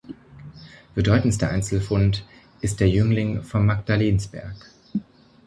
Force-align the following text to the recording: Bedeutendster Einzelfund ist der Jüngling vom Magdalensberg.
Bedeutendster 0.95 1.51
Einzelfund 1.51 2.25
ist 2.59 2.79
der 2.79 2.89
Jüngling 2.89 3.43
vom 3.43 3.67
Magdalensberg. 3.67 4.55